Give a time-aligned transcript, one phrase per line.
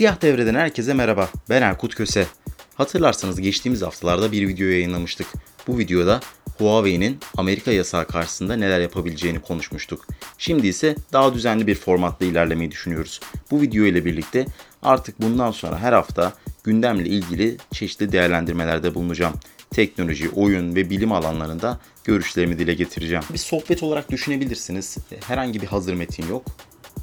[0.00, 1.28] Siyah Devre'den herkese merhaba.
[1.50, 2.26] Ben Erkut Köse.
[2.74, 5.26] Hatırlarsanız geçtiğimiz haftalarda bir video yayınlamıştık.
[5.66, 6.20] Bu videoda
[6.58, 10.06] Huawei'nin Amerika yasağı karşısında neler yapabileceğini konuşmuştuk.
[10.38, 13.20] Şimdi ise daha düzenli bir formatta ilerlemeyi düşünüyoruz.
[13.50, 14.46] Bu video ile birlikte
[14.82, 16.32] artık bundan sonra her hafta
[16.64, 19.34] gündemle ilgili çeşitli değerlendirmelerde bulunacağım.
[19.70, 23.24] Teknoloji, oyun ve bilim alanlarında görüşlerimi dile getireceğim.
[23.32, 24.96] Bir sohbet olarak düşünebilirsiniz.
[25.26, 26.44] Herhangi bir hazır metin yok.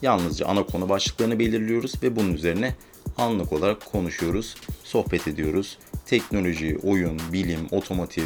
[0.01, 2.75] Yalnızca ana konu başlıklarını belirliyoruz ve bunun üzerine
[3.17, 5.77] anlık olarak konuşuyoruz, sohbet ediyoruz.
[6.05, 8.23] Teknoloji, oyun, bilim, otomotiv,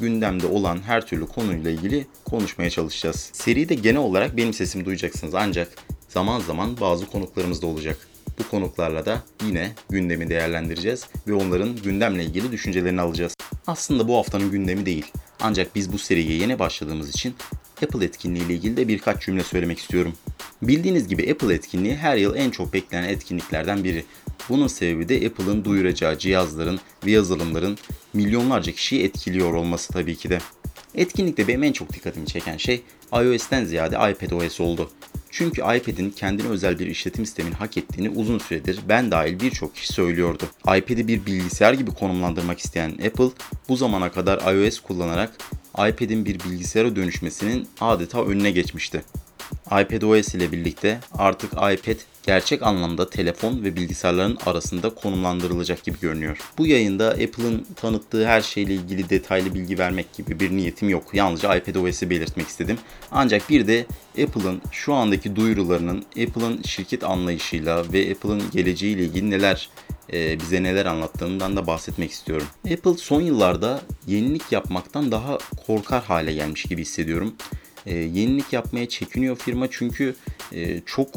[0.00, 3.30] gündemde olan her türlü konuyla ilgili konuşmaya çalışacağız.
[3.32, 5.68] Seride genel olarak benim sesimi duyacaksınız ancak
[6.08, 8.08] zaman zaman bazı konuklarımız da olacak.
[8.38, 13.34] Bu konuklarla da yine gündemi değerlendireceğiz ve onların gündemle ilgili düşüncelerini alacağız.
[13.66, 15.06] Aslında bu haftanın gündemi değil.
[15.40, 17.34] Ancak biz bu seriye yeni başladığımız için
[17.82, 20.12] Apple etkinliği ile ilgili de birkaç cümle söylemek istiyorum.
[20.62, 24.04] Bildiğiniz gibi Apple etkinliği her yıl en çok beklenen etkinliklerden biri.
[24.48, 27.78] Bunun sebebi de Apple'ın duyuracağı cihazların ve yazılımların
[28.12, 30.38] milyonlarca kişiyi etkiliyor olması tabii ki de.
[30.94, 34.90] Etkinlikte benim en çok dikkatimi çeken şey iOS'ten ziyade iPadOS oldu.
[35.30, 39.92] Çünkü iPad'in kendine özel bir işletim sistemini hak ettiğini uzun süredir ben dahil birçok kişi
[39.92, 40.44] söylüyordu.
[40.62, 43.30] iPad'i bir bilgisayar gibi konumlandırmak isteyen Apple
[43.68, 45.32] bu zamana kadar iOS kullanarak
[45.74, 49.02] iPad'in bir bilgisayara dönüşmesinin adeta önüne geçmişti
[49.72, 56.38] iPadOS ile birlikte artık iPad gerçek anlamda telefon ve bilgisayarların arasında konumlandırılacak gibi görünüyor.
[56.58, 61.04] Bu yayında Apple'ın tanıttığı her şeyle ilgili detaylı bilgi vermek gibi bir niyetim yok.
[61.12, 62.78] Yalnızca iPadOS'i belirtmek istedim.
[63.12, 63.86] Ancak bir de
[64.22, 69.70] Apple'ın şu andaki duyurularının Apple'ın şirket anlayışıyla ve Apple'ın geleceğiyle ilgili neler
[70.12, 72.46] e, bize neler anlattığından da bahsetmek istiyorum.
[72.72, 77.34] Apple son yıllarda yenilik yapmaktan daha korkar hale gelmiş gibi hissediyorum
[77.88, 80.14] e, yenilik yapmaya çekiniyor firma çünkü
[80.52, 81.08] e, çok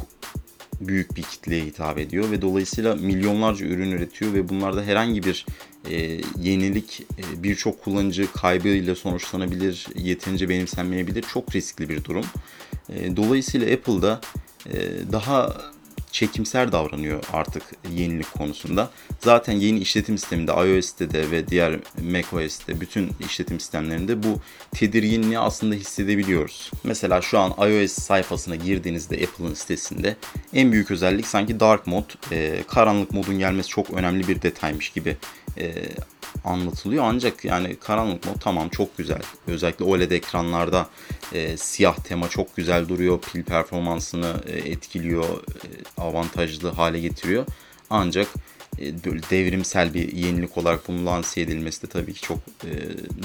[0.82, 5.46] büyük bir kitleye hitap ediyor ve dolayısıyla milyonlarca ürün üretiyor ve bunlarda herhangi bir
[5.90, 11.22] e, yenilik e, birçok kullanıcı kaybıyla sonuçlanabilir, yeterince benimsenmeyebilir.
[11.22, 12.26] Çok riskli bir durum.
[12.90, 14.22] E, dolayısıyla Apple'da
[14.66, 14.78] e,
[15.12, 15.62] daha
[16.12, 17.64] çekimser davranıyor artık
[17.96, 18.90] yenilik konusunda.
[19.20, 21.80] Zaten yeni işletim sisteminde iOS'te de ve diğer
[22.12, 24.40] macOS'te bütün işletim sistemlerinde bu
[24.72, 26.72] tedirginliği aslında hissedebiliyoruz.
[26.84, 30.16] Mesela şu an iOS sayfasına girdiğinizde Apple'ın sitesinde
[30.54, 35.18] en büyük özellik sanki dark mod, e, karanlık modun gelmesi çok önemli bir detaymış gibi
[35.58, 35.74] e,
[36.46, 37.04] anlatılıyor.
[37.08, 39.22] Ancak yani karanlık mod tamam çok güzel.
[39.48, 40.90] Özellikle OLED ekranlarda
[41.34, 43.22] e, siyah tema çok güzel duruyor.
[43.22, 47.46] Pil performansını e, etkiliyor, e, avantajlı hale getiriyor.
[47.90, 48.28] Ancak
[48.80, 52.72] e, devrimsel bir yenilik olarak bunun lanse edilmesi de tabii ki çok e,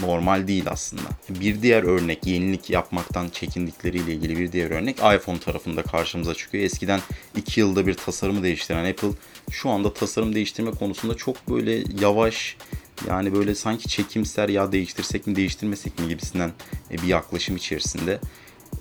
[0.03, 1.03] normal değil aslında.
[1.29, 6.65] Bir diğer örnek yenilik yapmaktan çekindikleriyle ilgili bir diğer örnek iPhone tarafında karşımıza çıkıyor.
[6.65, 7.01] Eskiden
[7.37, 9.09] 2 yılda bir tasarımı değiştiren Apple
[9.51, 12.57] şu anda tasarım değiştirme konusunda çok böyle yavaş
[13.09, 16.53] yani böyle sanki çekimser ya değiştirsek mi değiştirmesek mi gibisinden
[16.91, 18.21] e, bir yaklaşım içerisinde.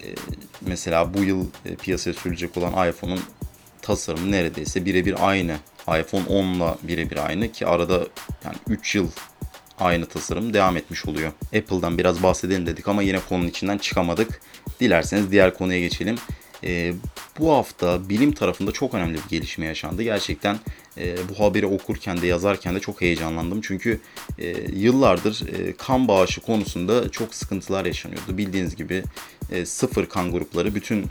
[0.04, 0.08] E,
[0.62, 3.20] mesela bu yıl e, piyasaya sürülecek olan iPhone'un
[3.82, 5.56] tasarımı neredeyse birebir aynı.
[5.82, 8.08] iPhone 10 ile birebir aynı ki arada
[8.46, 9.08] yani 3 yıl
[9.80, 11.32] aynı tasarım devam etmiş oluyor.
[11.46, 14.42] Apple'dan biraz bahsedelim dedik ama yine konunun içinden çıkamadık.
[14.80, 16.16] Dilerseniz diğer konuya geçelim.
[16.64, 16.94] E,
[17.40, 20.04] bu hafta bilim tarafında çok önemli bir gelişme yaşandı.
[20.04, 20.58] Gerçekten
[20.98, 23.62] e, bu haberi okurken de yazarken de çok heyecanlandım.
[23.62, 24.00] Çünkü
[24.40, 28.38] e, yıllardır e, kan bağışı konusunda çok sıkıntılar yaşanıyordu.
[28.38, 29.04] Bildiğiniz gibi
[29.52, 31.06] e, sıfır kan grupları bütün e,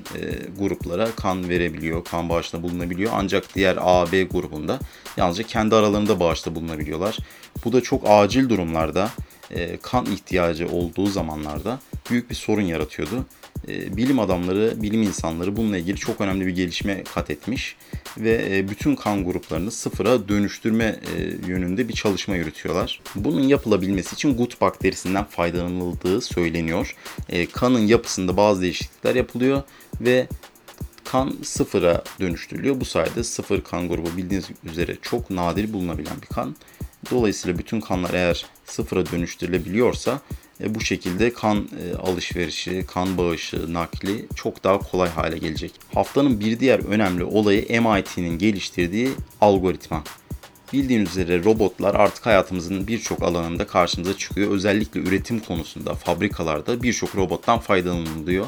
[0.59, 3.13] gruplara kan verebiliyor, kan bağışta bulunabiliyor.
[3.15, 4.79] Ancak diğer A, B grubunda
[5.17, 7.19] yalnızca kendi aralarında bağışta bulunabiliyorlar.
[7.65, 9.11] Bu da çok acil durumlarda
[9.51, 11.81] e, kan ihtiyacı olduğu zamanlarda
[12.11, 13.27] büyük bir sorun yaratıyordu.
[13.69, 17.77] E, bilim adamları, bilim insanları bununla ilgili çok önemli bir gelişme kat etmiş
[18.19, 23.01] ve e, bütün kan gruplarını sıfıra dönüştürme e, yönünde bir çalışma yürütüyorlar.
[23.15, 26.97] Bunun yapılabilmesi için gut bakterisinden faydalanıldığı söyleniyor.
[27.53, 29.63] Kanın yapısında bazı değişiklikler yapılıyor
[30.01, 30.27] ve
[31.05, 32.81] kan sıfıra dönüştürülüyor.
[32.81, 36.57] Bu sayede sıfır kan grubu bildiğiniz üzere çok nadir bulunabilen bir kan.
[37.11, 40.21] Dolayısıyla bütün kanlar eğer sıfıra dönüştürülebiliyorsa
[40.61, 45.73] bu şekilde kan e, alışverişi, kan bağışı, nakli çok daha kolay hale gelecek.
[45.95, 49.11] Haftanın bir diğer önemli olayı MIT'nin geliştirdiği
[49.41, 50.05] algoritma.
[50.73, 54.51] Bildiğiniz üzere robotlar artık hayatımızın birçok alanında karşımıza çıkıyor.
[54.51, 58.47] Özellikle üretim konusunda, fabrikalarda birçok robottan faydalanılıyor.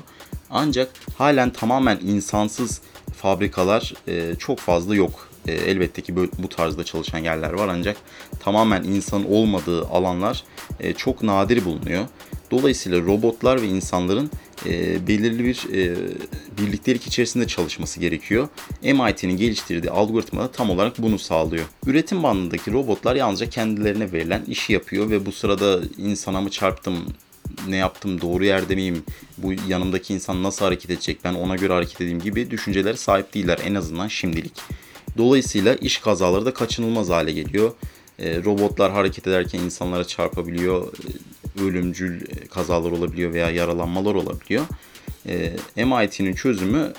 [0.51, 2.81] Ancak halen tamamen insansız
[3.17, 5.29] fabrikalar e, çok fazla yok.
[5.47, 7.97] E, elbette ki bu tarzda çalışan yerler var ancak
[8.41, 10.45] tamamen insan olmadığı alanlar
[10.81, 12.07] e, çok nadir bulunuyor.
[12.51, 14.31] Dolayısıyla robotlar ve insanların
[14.67, 15.97] e, belirli bir e,
[16.59, 18.49] birliktelik içerisinde çalışması gerekiyor.
[18.83, 21.65] MIT'nin geliştirdiği algoritma da tam olarak bunu sağlıyor.
[21.87, 26.97] Üretim bandındaki robotlar yalnızca kendilerine verilen işi yapıyor ve bu sırada insana mı çarptım,
[27.69, 29.03] ne yaptım, doğru yerde miyim,
[29.39, 33.59] bu yanımdaki insan nasıl hareket edecek, ben ona göre hareket edeyim gibi düşüncelere sahip değiller
[33.65, 34.53] en azından şimdilik.
[35.17, 37.73] Dolayısıyla iş kazaları da kaçınılmaz hale geliyor.
[38.19, 44.65] E, robotlar hareket ederken insanlara çarpabiliyor, e, ölümcül e, kazalar olabiliyor veya yaralanmalar olabiliyor.
[45.29, 46.93] E, MIT'nin çözümü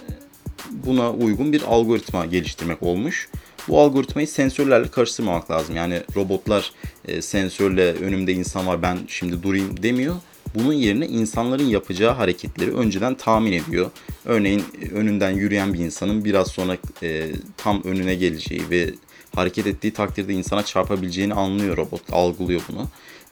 [0.71, 3.29] buna uygun bir algoritma geliştirmek olmuş.
[3.67, 5.75] Bu algoritmayı sensörlerle karıştırmamak lazım.
[5.75, 6.71] Yani robotlar
[7.07, 10.15] e, sensörle önümde insan var ben şimdi durayım demiyor.
[10.55, 13.91] Bunun yerine insanların yapacağı hareketleri önceden tahmin ediyor.
[14.25, 18.89] Örneğin e, önünden yürüyen bir insanın biraz sonra e, tam önüne geleceği ve
[19.35, 22.87] hareket ettiği takdirde insana çarpabileceğini anlıyor robot, algılıyor bunu.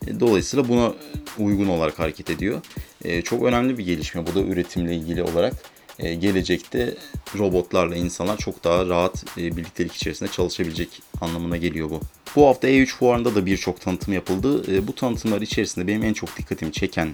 [0.07, 0.94] E, dolayısıyla buna
[1.39, 2.62] uygun olarak hareket ediyor.
[3.03, 5.53] E, çok önemli bir gelişme bu da üretimle ilgili olarak.
[6.00, 6.97] E, gelecekte
[7.38, 12.00] robotlarla insanlar çok daha rahat e, birliktelik içerisinde çalışabilecek anlamına geliyor bu.
[12.36, 14.76] Bu hafta E3 fuarında da birçok tanıtım yapıldı.
[14.76, 17.14] E, bu tanıtımlar içerisinde benim en çok dikkatimi çeken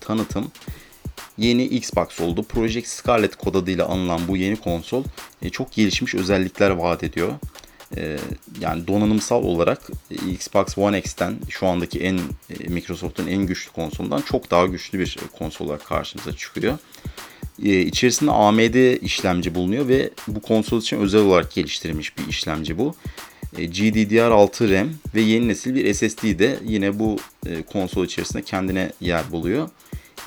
[0.00, 0.50] tanıtım
[1.38, 2.42] yeni Xbox oldu.
[2.42, 5.04] Project Scarlet kod adıyla anılan bu yeni konsol
[5.52, 7.32] çok gelişmiş özellikler vaat ediyor.
[8.60, 9.90] yani donanımsal olarak
[10.30, 12.20] Xbox One X'ten şu andaki en
[12.68, 16.78] Microsoft'un en güçlü konsolundan çok daha güçlü bir konsol olarak karşımıza çıkıyor.
[17.64, 22.94] E, içerisinde AMD işlemci bulunuyor ve bu konsol için özel olarak geliştirilmiş bir işlemci bu.
[23.58, 27.16] E, GDDR6 RAM ve yeni nesil bir SSD de yine bu
[27.46, 29.68] e, konsol içerisinde kendine yer buluyor.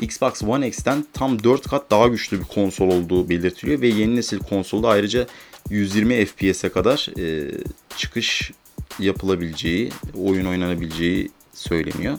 [0.01, 4.39] Xbox One X'ten tam 4 kat daha güçlü bir konsol olduğu belirtiliyor ve yeni nesil
[4.39, 5.27] konsolda ayrıca
[5.69, 7.51] 120 FPS'e kadar e,
[7.97, 8.51] çıkış
[8.99, 12.17] yapılabileceği, oyun oynanabileceği söyleniyor.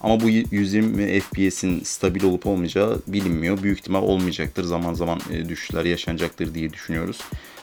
[0.00, 3.62] Ama bu 120 FPS'in stabil olup olmayacağı bilinmiyor.
[3.62, 4.64] Büyük ihtimal olmayacaktır.
[4.64, 7.18] Zaman zaman düşüşler yaşanacaktır diye düşünüyoruz.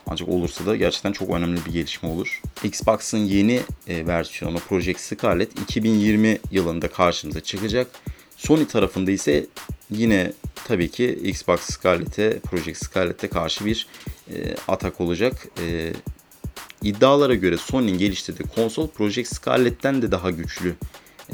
[0.08, 2.42] Ancak olursa da gerçekten çok önemli bir gelişme olur.
[2.64, 7.88] Xbox'ın yeni e, versiyonu Project Scarlett 2020 yılında karşımıza çıkacak.
[8.38, 9.46] Sony tarafında ise
[9.90, 10.34] yine
[10.68, 13.88] tabii ki Xbox Scarlett'e, Project Scarlett'e karşı bir
[14.30, 15.48] e, atak olacak.
[15.62, 15.94] E,
[16.82, 20.76] iddialara göre Sony'nin geliştirdiği konsol Project Scarlett'ten de daha güçlü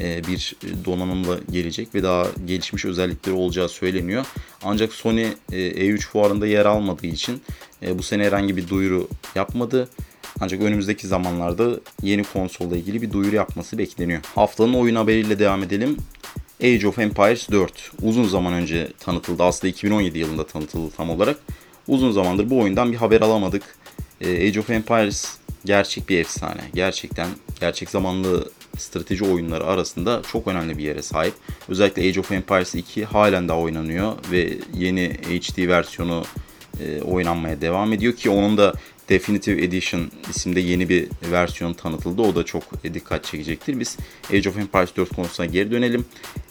[0.00, 4.26] bir donanımla gelecek ve daha gelişmiş özellikleri olacağı söyleniyor.
[4.62, 7.42] Ancak Sony E3 e fuarında yer almadığı için
[7.82, 9.88] e, bu sene herhangi bir duyuru yapmadı.
[10.40, 14.20] Ancak önümüzdeki zamanlarda yeni konsolla ilgili bir duyuru yapması bekleniyor.
[14.34, 15.96] Haftanın oyun haberiyle devam edelim.
[16.62, 19.42] Age of Empires 4 uzun zaman önce tanıtıldı.
[19.42, 21.38] Aslında 2017 yılında tanıtıldı tam olarak.
[21.88, 23.62] Uzun zamandır bu oyundan bir haber alamadık.
[24.24, 26.60] Age of Empires gerçek bir efsane.
[26.74, 27.28] Gerçekten
[27.60, 31.34] gerçek zamanlı strateji oyunları arasında çok önemli bir yere sahip.
[31.68, 36.24] Özellikle Age of Empires 2 halen daha oynanıyor ve yeni HD versiyonu
[36.80, 38.74] e, oynanmaya devam ediyor ki onun da
[39.08, 42.22] Definitive Edition isimde yeni bir versiyon tanıtıldı.
[42.22, 43.80] O da çok dikkat çekecektir.
[43.80, 43.96] Biz
[44.30, 46.04] Age of Empires 4 konusuna geri dönelim.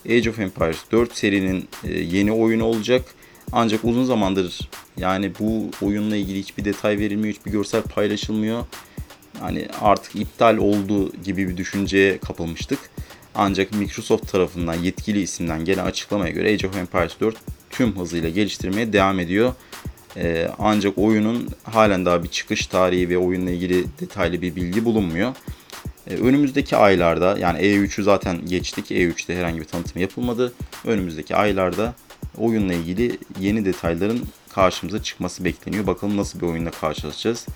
[0.06, 3.06] Age of Empires 4 serinin e, yeni oyunu olacak.
[3.52, 8.64] Ancak uzun zamandır yani bu oyunla ilgili hiçbir detay verilmiyor, hiçbir görsel paylaşılmıyor
[9.42, 12.80] hani artık iptal olduğu gibi bir düşünceye kapılmıştık.
[13.36, 17.38] Ancak Microsoft tarafından yetkili isimden gelen açıklamaya göre Age of Empires 4
[17.70, 19.54] tüm hızıyla geliştirmeye devam ediyor.
[20.18, 25.36] Ee, ancak oyunun halen daha bir çıkış tarihi ve oyunla ilgili detaylı bir bilgi bulunmuyor.
[26.08, 28.92] Ee, önümüzdeki aylarda yani E3'ü zaten geçtik.
[28.92, 30.54] E3'te herhangi bir tanıtım yapılmadı.
[30.86, 31.94] Önümüzdeki aylarda
[32.38, 34.22] oyunla ilgili yeni detayların
[34.54, 35.88] karşımıza çıkması bekleniyor.
[35.88, 37.48] Bakalım nasıl bir oyunla karşılaşacağız.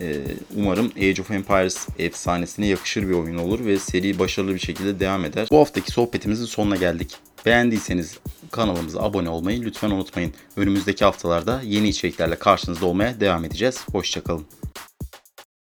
[0.00, 0.22] Ee,
[0.56, 5.24] umarım Age of Empires efsanesine yakışır bir oyun olur ve seri başarılı bir şekilde devam
[5.24, 5.48] eder.
[5.50, 7.16] Bu haftaki sohbetimizin sonuna geldik.
[7.46, 8.18] Beğendiyseniz
[8.50, 10.32] kanalımıza abone olmayı lütfen unutmayın.
[10.56, 13.84] Önümüzdeki haftalarda yeni içeriklerle karşınızda olmaya devam edeceğiz.
[13.92, 14.44] Hoşçakalın.